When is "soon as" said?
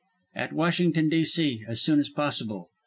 1.83-2.09